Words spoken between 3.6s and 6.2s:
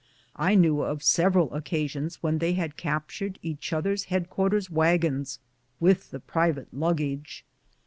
oth er's head quarters wagons with the